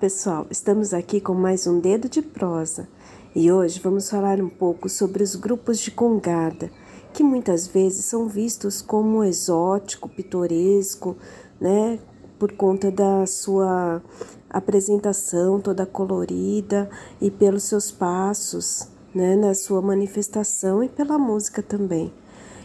Pessoal, 0.00 0.46
estamos 0.48 0.94
aqui 0.94 1.20
com 1.20 1.34
mais 1.34 1.66
um 1.66 1.80
Dedo 1.80 2.08
de 2.08 2.22
Prosa 2.22 2.88
e 3.34 3.50
hoje 3.50 3.80
vamos 3.80 4.08
falar 4.08 4.40
um 4.40 4.48
pouco 4.48 4.88
sobre 4.88 5.24
os 5.24 5.34
grupos 5.34 5.80
de 5.80 5.90
congada, 5.90 6.70
que 7.12 7.24
muitas 7.24 7.66
vezes 7.66 8.04
são 8.04 8.28
vistos 8.28 8.80
como 8.80 9.24
exótico, 9.24 10.08
pitoresco, 10.08 11.16
né, 11.60 11.98
por 12.38 12.52
conta 12.52 12.92
da 12.92 13.26
sua 13.26 14.00
apresentação 14.48 15.60
toda 15.60 15.84
colorida 15.84 16.88
e 17.20 17.28
pelos 17.28 17.64
seus 17.64 17.90
passos, 17.90 18.86
né, 19.12 19.34
na 19.34 19.52
sua 19.52 19.82
manifestação 19.82 20.84
e 20.84 20.88
pela 20.88 21.18
música 21.18 21.60
também. 21.60 22.12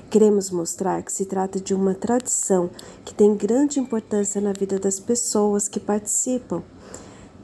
Queremos 0.08 0.52
mostrar 0.52 1.02
que 1.02 1.12
se 1.12 1.26
trata 1.26 1.60
de 1.60 1.74
uma 1.74 1.96
tradição 1.96 2.70
que 3.04 3.12
tem 3.12 3.36
grande 3.36 3.80
importância 3.80 4.40
na 4.40 4.54
vida 4.54 4.78
das 4.78 5.00
pessoas 5.00 5.68
que 5.68 5.80
participam 5.80 6.62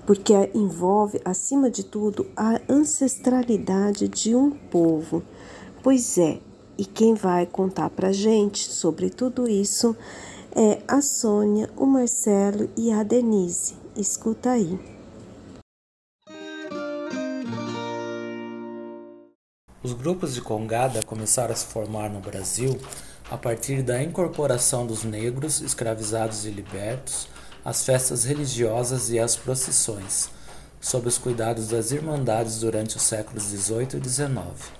porque 0.10 0.34
envolve, 0.56 1.22
acima 1.24 1.70
de 1.70 1.84
tudo, 1.84 2.26
a 2.36 2.60
ancestralidade 2.68 4.08
de 4.08 4.34
um 4.34 4.50
povo. 4.50 5.22
Pois 5.84 6.18
é, 6.18 6.40
e 6.76 6.84
quem 6.84 7.14
vai 7.14 7.46
contar 7.46 7.92
para 7.92 8.12
gente 8.12 8.72
sobre 8.72 9.12
tudo 9.12 9.48
isso 9.48 9.96
é 10.56 10.82
a 10.88 11.00
Sônia, 11.00 11.70
o 11.78 11.86
Marcelo 11.86 12.72
e 12.76 12.92
a 12.92 13.04
Denise. 13.04 13.76
Escuta 13.96 14.50
aí. 14.50 14.80
Os 19.84 19.94
grupos 19.94 20.34
de 20.34 20.42
congada 20.42 21.04
começaram 21.04 21.54
a 21.54 21.56
se 21.56 21.68
formar 21.68 22.10
no 22.10 22.20
Brasil 22.20 22.80
a 23.30 23.38
partir 23.38 23.84
da 23.84 24.02
incorporação 24.02 24.88
dos 24.88 25.04
negros 25.04 25.62
escravizados 25.62 26.48
e 26.48 26.50
libertos 26.50 27.28
as 27.64 27.86
festas 27.86 28.24
religiosas 28.24 29.10
e 29.10 29.20
as 29.20 29.36
procissões, 29.36 30.30
sob 30.80 31.08
os 31.08 31.18
cuidados 31.18 31.70
das 31.70 31.92
Irmandades 31.92 32.60
durante 32.60 32.98
os 32.98 33.04
séculos 33.04 33.44
XVIII 33.44 34.02
e 34.02 34.10
XIX. 34.10 34.72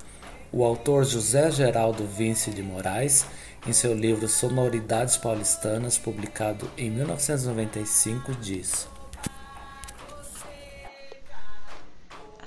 O 0.52 0.64
autor 0.64 1.06
José 1.06 1.52
Geraldo 1.52 2.06
Vince 2.06 2.52
de 2.52 2.64
Moraes, 2.64 3.26
em 3.68 3.74
seu 3.74 3.94
livro 3.94 4.28
Sonoridades 4.28 5.18
Paulistanas, 5.18 5.98
publicado 5.98 6.70
em 6.78 6.90
1995, 6.90 8.34
diz: 8.36 8.88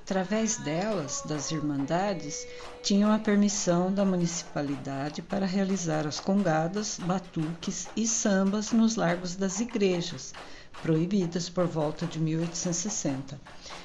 Através 0.05 0.57
delas, 0.57 1.23
das 1.25 1.53
Irmandades, 1.53 2.45
tinham 2.83 3.13
a 3.13 3.21
permissão 3.21 3.95
da 3.95 4.05
municipalidade 4.05 5.23
para 5.23 5.47
realizar 5.47 6.09
as 6.09 6.19
congadas, 6.19 6.99
batuques 6.99 7.89
e 7.97 8.05
sambas 8.05 8.73
nos 8.73 8.97
largos 8.97 9.37
das 9.37 9.61
igrejas, 9.61 10.35
proibidas 10.83 11.49
por 11.49 11.69
volta 11.69 12.05
de 12.05 12.19
1860. 12.19 13.41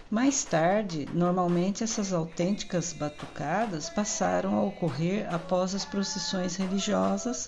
Mais 0.10 0.44
tarde, 0.44 1.08
normalmente 1.14 1.84
essas 1.84 2.12
autênticas 2.12 2.94
batucadas 2.94 3.88
passaram 3.88 4.56
a 4.58 4.64
ocorrer 4.64 5.32
após 5.32 5.76
as 5.76 5.86
procissões 5.86 6.56
religiosas, 6.56 7.48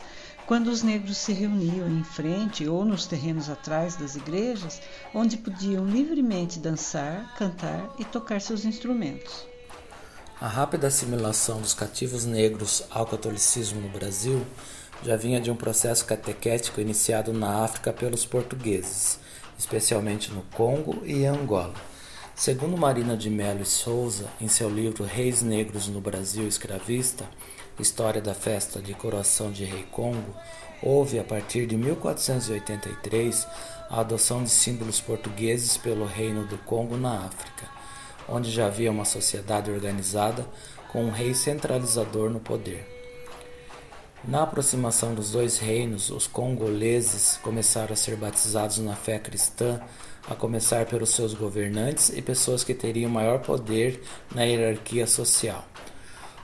quando 0.50 0.70
os 0.70 0.82
negros 0.82 1.18
se 1.18 1.32
reuniam 1.32 1.88
em 1.88 2.04
frente 2.04 2.68
ou 2.68 2.84
nos 2.84 3.06
terrenos 3.06 3.52
atrás 3.52 3.96
das 3.96 4.16
igrejas, 4.16 4.82
onde 5.14 5.38
podiam 5.38 5.86
livremente 5.86 6.58
dançar, 6.58 7.36
cantar 7.38 7.94
e 8.00 8.04
tocar 8.04 8.42
seus 8.42 8.66
instrumentos. 8.66 9.46
A 10.42 10.48
rápida 10.48 10.88
assimilação 10.88 11.62
dos 11.62 11.76
cativos 11.76 12.26
negros 12.26 12.84
ao 12.90 13.06
catolicismo 13.06 13.80
no 13.80 13.90
Brasil 13.90 14.44
já 15.04 15.16
vinha 15.16 15.40
de 15.40 15.52
um 15.52 15.56
processo 15.56 16.04
catequético 16.04 16.82
iniciado 16.82 17.32
na 17.32 17.64
África 17.64 17.94
pelos 17.94 18.26
portugueses, 18.26 19.20
especialmente 19.56 20.32
no 20.32 20.42
Congo 20.56 21.06
e 21.06 21.28
Angola. 21.28 21.76
Segundo 22.34 22.76
Marina 22.76 23.16
de 23.16 23.30
Mello 23.30 23.62
e 23.62 23.66
Souza, 23.68 24.26
em 24.42 24.48
seu 24.48 24.68
livro 24.68 25.04
Reis 25.04 25.44
Negros 25.44 25.88
no 25.88 26.02
Brasil 26.02 26.48
Escravista, 26.48 27.30
História 27.80 28.22
da 28.22 28.34
Festa 28.34 28.82
de 28.82 28.94
Coroação 28.94 29.52
de 29.52 29.64
Rei 29.64 29.84
Congo, 29.92 30.36
houve, 30.84 31.18
a 31.18 31.24
partir 31.24 31.66
de 31.66 31.78
1483, 31.78 33.48
a 33.90 34.02
adoção 34.02 34.44
de 34.44 34.50
símbolos 34.50 35.00
portugueses 35.00 35.78
pelo 35.78 36.06
Reino 36.06 36.46
do 36.46 36.58
Congo 36.58 36.98
na 36.98 37.26
África, 37.26 37.68
onde 38.28 38.52
já 38.52 38.66
havia 38.66 38.92
uma 38.92 39.06
sociedade 39.06 39.72
organizada 39.72 40.46
com 40.92 41.06
um 41.06 41.10
rei 41.10 41.34
centralizador 41.34 42.30
no 42.30 42.40
poder. 42.40 42.86
Na 44.28 44.44
aproximação 44.44 45.16
dos 45.16 45.32
dois 45.32 45.58
reinos, 45.58 46.10
os 46.10 46.28
congoleses 46.28 47.40
começaram 47.42 47.94
a 47.94 47.96
ser 47.96 48.18
batizados 48.18 48.80
na 48.80 48.94
fé 48.94 49.18
cristã 49.18 49.80
a 50.30 50.36
começar 50.36 50.86
pelos 50.86 51.12
seus 51.12 51.34
governantes 51.34 52.10
e 52.10 52.22
pessoas 52.22 52.64
que 52.64 52.74
teriam 52.74 53.10
maior 53.10 53.40
poder 53.40 54.04
na 54.36 54.44
hierarquia 54.44 55.08
social. 55.08 55.66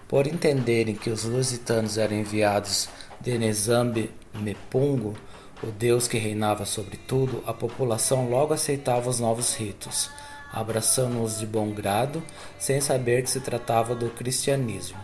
Por 0.07 0.27
entenderem 0.27 0.93
que 0.93 1.09
os 1.09 1.23
lusitanos 1.23 1.97
eram 1.97 2.15
enviados 2.15 2.87
de 3.19 3.37
Nezambe 3.39 4.11
Mepungo, 4.35 5.15
o 5.63 5.67
deus 5.67 6.07
que 6.07 6.19
reinava 6.19 6.63
sobre 6.63 6.95
tudo, 6.95 7.43
a 7.47 7.53
população 7.53 8.29
logo 8.29 8.53
aceitava 8.53 9.09
os 9.09 9.19
novos 9.19 9.55
ritos, 9.55 10.11
abraçando-os 10.53 11.39
de 11.39 11.47
bom 11.47 11.71
grado, 11.71 12.21
sem 12.59 12.79
saber 12.79 13.23
que 13.23 13.29
se 13.31 13.39
tratava 13.39 13.95
do 13.95 14.11
cristianismo. 14.11 14.99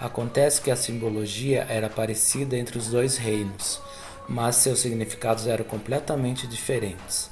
Acontece 0.00 0.60
que 0.60 0.70
a 0.70 0.76
simbologia 0.76 1.64
era 1.68 1.88
parecida 1.88 2.56
entre 2.56 2.76
os 2.76 2.88
dois 2.88 3.18
reinos, 3.18 3.80
mas 4.28 4.56
seus 4.56 4.80
significados 4.80 5.46
eram 5.46 5.64
completamente 5.64 6.46
diferentes. 6.48 7.30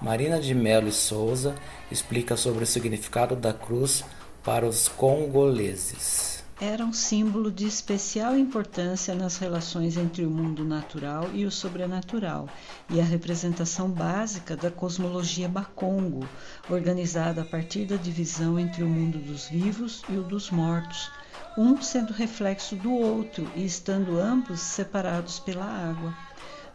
Marina 0.00 0.38
de 0.38 0.54
Mello 0.54 0.88
e 0.88 0.92
Souza 0.92 1.54
explica 1.90 2.36
sobre 2.36 2.62
o 2.62 2.66
significado 2.66 3.34
da 3.34 3.52
cruz 3.52 4.04
para 4.44 4.66
os 4.66 4.86
congoleses. 4.86 6.39
Era 6.62 6.84
um 6.84 6.92
símbolo 6.92 7.50
de 7.50 7.66
especial 7.66 8.36
importância 8.36 9.14
nas 9.14 9.38
relações 9.38 9.96
entre 9.96 10.26
o 10.26 10.30
mundo 10.30 10.62
natural 10.62 11.30
e 11.32 11.46
o 11.46 11.50
sobrenatural, 11.50 12.50
e 12.90 13.00
a 13.00 13.04
representação 13.04 13.88
básica 13.88 14.54
da 14.54 14.70
cosmologia 14.70 15.48
Bakongo, 15.48 16.28
organizada 16.68 17.40
a 17.40 17.44
partir 17.46 17.86
da 17.86 17.96
divisão 17.96 18.58
entre 18.58 18.82
o 18.82 18.86
mundo 18.86 19.16
dos 19.16 19.48
vivos 19.48 20.02
e 20.10 20.18
o 20.18 20.22
dos 20.22 20.50
mortos, 20.50 21.10
um 21.56 21.80
sendo 21.80 22.12
reflexo 22.12 22.76
do 22.76 22.92
outro 22.92 23.50
e 23.56 23.64
estando 23.64 24.20
ambos 24.20 24.60
separados 24.60 25.38
pela 25.38 25.64
água. 25.64 26.29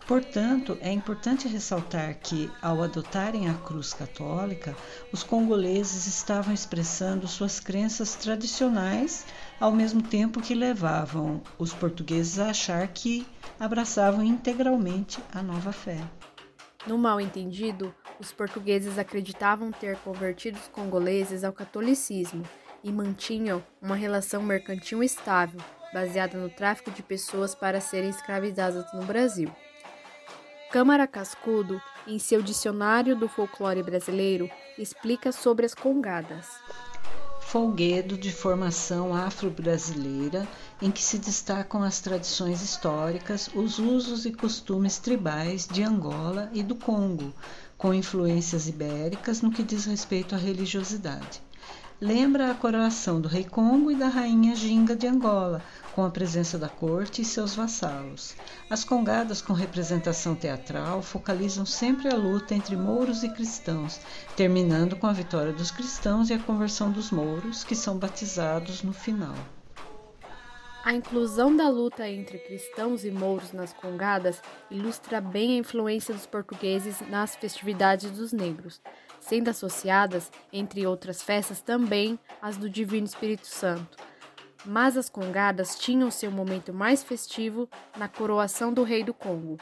Portanto, 0.08 0.78
é 0.82 0.92
importante 0.92 1.48
ressaltar 1.48 2.14
que, 2.20 2.52
ao 2.62 2.84
adotarem 2.84 3.50
a 3.50 3.56
cruz 3.56 3.92
católica, 3.92 4.76
os 5.12 5.24
congoleses 5.24 6.06
estavam 6.06 6.54
expressando 6.54 7.28
suas 7.28 7.60
crenças 7.60 8.14
tradicionais, 8.14 9.26
ao 9.60 9.72
mesmo 9.72 10.04
tempo 10.04 10.42
que 10.42 10.54
levavam 10.54 11.42
os 11.58 11.74
portugueses 11.74 12.38
a 12.38 12.52
achar 12.52 12.88
que 12.90 13.26
abraçavam 13.60 14.24
integralmente 14.24 15.20
a 15.34 15.42
nova 15.42 15.72
fé. 15.72 15.98
No 16.86 17.00
mal 17.00 17.20
entendido, 17.20 17.92
os 18.20 18.32
portugueses 18.32 19.00
acreditavam 19.00 19.72
ter 19.72 19.98
convertido 19.98 20.60
os 20.60 20.68
congoleses 20.68 21.44
ao 21.44 21.52
catolicismo 21.52 22.44
e 22.84 22.92
mantinham 22.92 23.64
uma 23.82 23.96
relação 23.96 24.44
mercantil 24.44 25.02
estável, 25.04 25.60
baseada 25.92 26.38
no 26.38 26.48
tráfico 26.48 26.92
de 26.92 27.02
pessoas 27.02 27.56
para 27.56 27.82
serem 27.82 28.12
escravizadas 28.12 28.86
no 28.94 29.04
Brasil. 29.04 29.50
Câmara 30.72 31.08
Cascudo, 31.08 31.82
em 32.06 32.20
seu 32.20 32.42
Dicionário 32.42 33.16
do 33.16 33.30
Folclore 33.30 33.82
Brasileiro, 33.82 34.50
explica 34.78 35.32
sobre 35.32 35.66
as 35.66 35.74
congadas. 35.74 36.48
Folguedo 37.40 38.18
de 38.18 38.32
formação 38.32 39.16
afro-brasileira, 39.16 40.46
em 40.82 40.92
que 40.92 41.02
se 41.02 41.18
destacam 41.18 41.82
as 41.84 42.02
tradições 42.02 42.62
históricas, 42.62 43.50
os 43.56 43.80
usos 43.80 44.26
e 44.26 44.34
costumes 44.34 44.98
tribais 44.98 45.66
de 45.66 45.84
Angola 45.84 46.50
e 46.52 46.62
do 46.62 46.76
Congo, 46.76 47.34
com 47.78 47.94
influências 47.94 48.68
ibéricas 48.68 49.42
no 49.42 49.52
que 49.52 49.64
diz 49.64 49.86
respeito 49.86 50.36
à 50.36 50.38
religiosidade 50.38 51.45
lembra 52.00 52.52
a 52.52 52.56
coroação 52.56 53.22
do 53.22 53.28
rei 53.28 53.44
Congo 53.44 53.90
e 53.92 53.96
da 53.96 54.08
rainha 54.08 54.56
Ginga 54.56 54.96
de 54.96 55.08
Angola, 55.08 55.62
com 55.94 56.04
a 56.04 56.10
presença 56.10 56.58
da 56.58 56.68
corte 56.68 57.22
e 57.22 57.26
seus 57.26 57.56
vassalos. 57.56 58.36
As 58.70 58.84
congadas 58.84 59.42
com 59.42 59.54
representação 59.54 60.36
teatral 60.36 61.02
focalizam 61.02 61.66
sempre 61.66 62.10
a 62.10 62.16
luta 62.16 62.54
entre 62.54 62.76
mouros 62.76 63.24
e 63.24 63.30
cristãos, 63.30 64.00
terminando 64.36 64.98
com 64.98 65.08
a 65.08 65.14
vitória 65.14 65.54
dos 65.54 65.72
cristãos 65.72 66.30
e 66.30 66.34
a 66.34 66.40
conversão 66.40 66.92
dos 66.92 67.12
mouros, 67.12 67.64
que 67.64 67.76
são 67.76 67.98
batizados 67.98 68.84
no 68.84 68.92
final. 68.92 69.36
A 70.86 70.94
inclusão 70.94 71.56
da 71.56 71.68
luta 71.68 72.08
entre 72.08 72.38
cristãos 72.38 73.04
e 73.04 73.10
mouros 73.10 73.52
nas 73.52 73.74
congadas 73.74 74.40
ilustra 74.70 75.20
bem 75.20 75.54
a 75.54 75.58
influência 75.58 76.14
dos 76.14 76.28
portugueses 76.28 77.02
nas 77.10 77.36
festividades 77.36 78.12
dos 78.12 78.32
negros, 78.32 78.80
sendo 79.28 79.50
associadas, 79.50 80.32
entre 80.54 80.86
outras 80.86 81.24
festas, 81.24 81.62
também 81.62 82.20
as 82.42 82.58
do 82.58 82.70
Divino 82.70 83.08
Espírito 83.08 83.48
Santo. 83.48 83.98
Mas 84.64 84.96
as 84.96 85.10
congadas 85.10 85.78
tinham 85.78 86.12
seu 86.12 86.32
momento 86.32 86.72
mais 86.72 87.04
festivo 87.04 87.68
na 87.98 88.08
coroação 88.08 88.72
do 88.72 88.84
rei 88.84 89.04
do 89.04 89.14
Congo. 89.14 89.58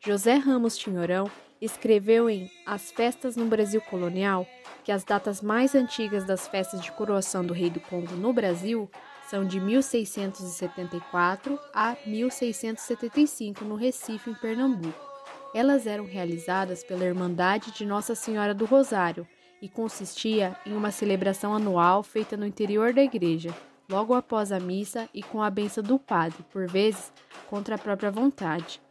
José 0.00 0.34
Ramos 0.34 0.76
Tinhorão 0.76 1.30
escreveu 1.60 2.28
em 2.28 2.50
As 2.66 2.90
Festas 2.90 3.36
no 3.36 3.46
Brasil 3.46 3.80
Colonial 3.80 4.44
que 4.82 4.90
as 4.92 5.04
datas 5.04 5.40
mais 5.40 5.74
antigas 5.74 6.24
das 6.24 6.46
festas 6.46 6.82
de 6.82 6.92
coroação 6.92 7.44
do 7.44 7.54
Rei 7.54 7.70
do 7.70 7.80
Congo 7.80 8.14
no 8.16 8.34
Brasil 8.34 8.90
são 9.28 9.44
de 9.44 9.58
1674 9.58 11.58
a 11.72 11.96
1675 12.04 13.64
no 13.64 13.76
Recife, 13.76 14.28
em 14.28 14.34
Pernambuco. 14.34 15.13
Elas 15.54 15.86
eram 15.86 16.04
realizadas 16.04 16.82
pela 16.82 17.04
Irmandade 17.04 17.70
de 17.70 17.86
Nossa 17.86 18.16
Senhora 18.16 18.52
do 18.52 18.64
Rosário 18.64 19.24
e 19.62 19.68
consistia 19.68 20.56
em 20.66 20.72
uma 20.72 20.90
celebração 20.90 21.54
anual 21.54 22.02
feita 22.02 22.36
no 22.36 22.44
interior 22.44 22.92
da 22.92 23.04
igreja, 23.04 23.54
logo 23.88 24.14
após 24.14 24.50
a 24.50 24.58
missa 24.58 25.08
e 25.14 25.22
com 25.22 25.40
a 25.40 25.48
benção 25.48 25.84
do 25.84 25.96
padre, 25.96 26.44
por 26.50 26.66
vezes 26.66 27.12
contra 27.48 27.76
a 27.76 27.78
própria 27.78 28.10
vontade. 28.10 28.82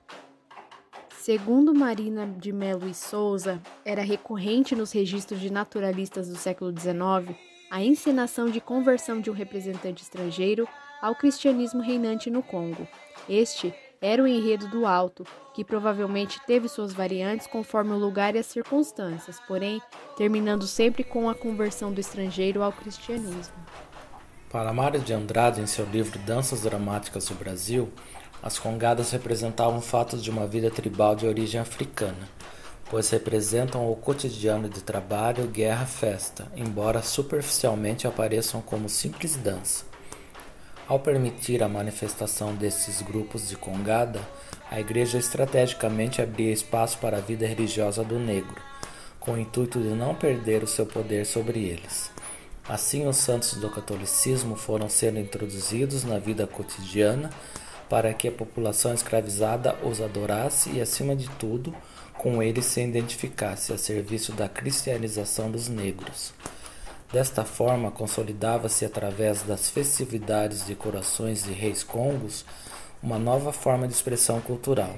Segundo 1.10 1.76
Marina 1.76 2.26
de 2.26 2.54
Melo 2.54 2.88
e 2.88 2.94
Souza, 2.94 3.62
era 3.84 4.02
recorrente 4.02 4.74
nos 4.74 4.94
registros 4.94 5.42
de 5.42 5.52
naturalistas 5.52 6.30
do 6.30 6.36
século 6.38 6.72
XIX 6.72 7.38
a 7.70 7.84
encenação 7.84 8.50
de 8.50 8.62
conversão 8.62 9.20
de 9.20 9.32
um 9.32 9.34
representante 9.34 10.04
estrangeiro 10.04 10.68
ao 11.02 11.16
cristianismo 11.16 11.82
reinante 11.82 12.30
no 12.30 12.44
Congo. 12.44 12.88
Este 13.28 13.74
era 14.04 14.22
o 14.22 14.28
enredo 14.28 14.68
do 14.68 14.86
alto, 14.86 15.26
que 15.54 15.64
provavelmente 15.64 16.38
teve 16.46 16.68
suas 16.68 16.92
variantes 16.92 17.48
conforme 17.48 17.94
o 17.94 17.98
lugar 17.98 18.36
e 18.36 18.40
as 18.40 18.46
circunstâncias, 18.48 19.40
porém 19.48 19.82
terminando 20.18 20.68
sempre 20.68 21.06
com 21.06 21.30
a 21.30 21.34
conversão 21.34 21.90
do 21.94 22.02
estrangeiro 22.02 22.62
ao 22.62 22.74
cristianismo. 22.74 23.56
Para 24.50 24.74
Mário 24.74 25.00
de 25.00 25.14
Andrade, 25.14 25.62
em 25.62 25.66
seu 25.66 25.86
livro 25.86 26.20
Danças 26.20 26.64
Dramáticas 26.64 27.28
do 27.28 27.36
Brasil, 27.36 27.94
as 28.44 28.60
congadas 28.60 29.10
representavam 29.12 29.80
fatos 29.80 30.22
de 30.22 30.30
uma 30.30 30.46
vida 30.46 30.70
tribal 30.70 31.16
de 31.16 31.26
origem 31.26 31.62
africana, 31.62 32.28
pois 32.90 33.10
representam 33.10 33.90
o 33.90 33.96
cotidiano 33.96 34.68
de 34.68 34.82
trabalho, 34.84 35.48
guerra, 35.48 35.86
festa, 35.86 36.52
embora 36.58 37.02
superficialmente 37.02 38.06
apareçam 38.06 38.62
como 38.62 38.90
simples 38.90 39.38
dança. 39.38 39.93
Ao 40.94 41.00
permitir 41.00 41.64
a 41.64 41.68
manifestação 41.68 42.54
desses 42.54 43.02
grupos 43.02 43.50
de 43.50 43.56
congada, 43.56 44.22
a 44.70 44.80
Igreja 44.80 45.18
estrategicamente 45.18 46.22
abria 46.22 46.54
espaço 46.54 47.00
para 47.00 47.18
a 47.18 47.20
vida 47.20 47.48
religiosa 47.48 48.04
do 48.04 48.20
negro, 48.20 48.62
com 49.20 49.32
o 49.32 49.40
intuito 49.40 49.82
de 49.82 49.88
não 49.88 50.14
perder 50.14 50.62
o 50.62 50.68
seu 50.68 50.86
poder 50.86 51.26
sobre 51.26 51.64
eles. 51.64 52.12
Assim, 52.70 53.08
os 53.08 53.18
santos 53.18 53.56
do 53.56 53.72
catolicismo 53.72 54.56
foram 54.56 54.88
sendo 54.88 55.18
introduzidos 55.18 56.04
na 56.04 56.20
vida 56.20 56.46
cotidiana 56.46 57.32
para 57.90 58.14
que 58.14 58.28
a 58.28 58.32
população 58.32 58.94
escravizada 58.94 59.76
os 59.82 60.00
adorasse 60.00 60.70
e, 60.74 60.80
acima 60.80 61.16
de 61.16 61.28
tudo, 61.40 61.74
com 62.20 62.44
eles 62.44 62.66
se 62.66 62.84
identificasse 62.84 63.74
a 63.74 63.80
serviço 63.80 64.32
da 64.32 64.48
cristianização 64.48 65.50
dos 65.50 65.68
negros. 65.68 66.36
Desta 67.14 67.46
forma, 67.46 67.92
consolidava-se 67.92 68.84
através 68.84 69.44
das 69.44 69.70
festividades 69.70 70.66
de 70.66 70.74
corações 70.74 71.44
de 71.44 71.54
reis 71.54 71.84
congos 71.84 72.44
uma 73.04 73.20
nova 73.20 73.54
forma 73.54 73.88
de 73.88 73.94
expressão 73.94 74.42
cultural. 74.42 74.96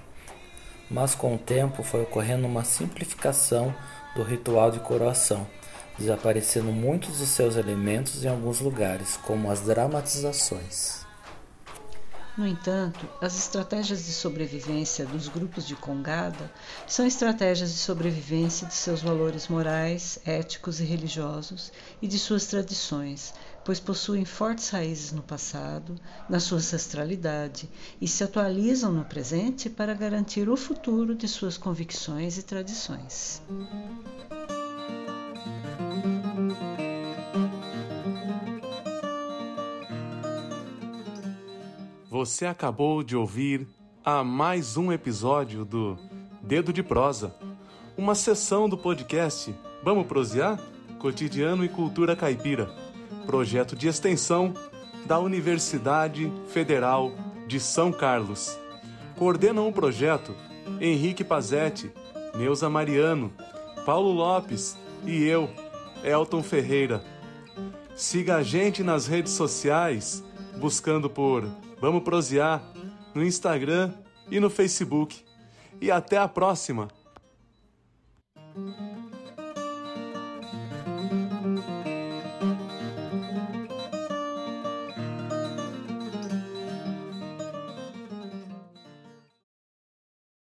Mas 0.90 1.14
com 1.14 1.36
o 1.36 1.38
tempo 1.38 1.84
foi 1.84 2.04
ocorrendo 2.04 2.48
uma 2.48 2.64
simplificação 2.64 3.76
do 4.16 4.24
ritual 4.24 4.72
de 4.72 4.80
coroação, 4.80 5.46
desaparecendo 6.00 6.72
muitos 6.72 7.18
dos 7.18 7.28
seus 7.28 7.58
elementos 7.58 8.24
em 8.24 8.30
alguns 8.30 8.62
lugares, 8.62 9.18
como 9.18 9.52
as 9.52 9.60
dramatizações. 9.60 11.05
No 12.38 12.46
entanto, 12.46 13.08
as 13.22 13.38
estratégias 13.38 14.06
de 14.06 14.12
sobrevivência 14.12 15.06
dos 15.06 15.30
grupos 15.30 15.66
de 15.66 15.74
Congada 15.74 16.52
são 16.86 17.08
estratégias 17.08 17.72
de 17.72 17.78
sobrevivência 17.78 18.68
de 18.68 18.74
seus 18.74 19.02
valores 19.02 19.48
morais, 19.48 20.20
éticos 20.26 20.82
e 20.82 20.84
religiosos 20.84 21.72
e 22.02 22.08
de 22.10 22.20
suas 22.20 22.46
tradições, 22.48 23.34
pois 23.64 23.80
possuem 23.80 24.26
fortes 24.26 24.68
raízes 24.68 25.14
no 25.14 25.24
passado, 25.24 25.96
na 26.28 26.42
sua 26.42 26.58
ancestralidade 26.58 27.70
e 28.02 28.08
se 28.08 28.22
atualizam 28.22 28.92
no 28.92 29.06
presente 29.06 29.70
para 29.70 29.94
garantir 29.94 30.50
o 30.50 30.58
futuro 30.58 31.16
de 31.16 31.30
suas 31.30 31.56
convicções 31.56 32.38
e 32.38 32.44
tradições. 32.44 33.42
Você 42.16 42.46
acabou 42.46 43.04
de 43.04 43.14
ouvir 43.14 43.68
a 44.02 44.24
mais 44.24 44.78
um 44.78 44.90
episódio 44.90 45.66
do 45.66 45.98
Dedo 46.42 46.72
de 46.72 46.82
Prosa, 46.82 47.36
uma 47.98 48.16
sessão 48.16 48.70
do 48.70 48.78
podcast 48.78 49.54
Vamos 49.84 50.08
Prosear? 50.08 50.58
Cotidiano 50.98 51.66
e 51.66 51.68
Cultura 51.68 52.16
Caipira, 52.16 52.70
projeto 53.26 53.76
de 53.76 53.90
extensão 53.90 54.54
da 55.06 55.20
Universidade 55.20 56.32
Federal 56.48 57.12
de 57.48 57.60
São 57.60 57.92
Carlos. 57.92 58.58
Coordenam 59.18 59.68
o 59.68 59.74
projeto 59.74 60.34
Henrique 60.80 61.22
Pazetti, 61.22 61.92
Neuza 62.34 62.70
Mariano, 62.70 63.30
Paulo 63.86 64.14
Lopes 64.14 64.78
e 65.06 65.22
eu, 65.22 65.50
Elton 66.02 66.42
Ferreira. 66.42 67.04
Siga 67.94 68.38
a 68.38 68.42
gente 68.42 68.84
nas 68.84 69.06
redes 69.06 69.34
sociais, 69.34 70.24
buscando 70.58 71.10
por 71.10 71.44
Vamos 71.80 72.04
prosear 72.04 72.62
no 73.14 73.24
Instagram 73.24 73.94
e 74.30 74.40
no 74.40 74.50
Facebook. 74.50 75.24
E 75.82 75.92
até 75.92 76.18
a 76.18 76.28
próxima! 76.28 76.88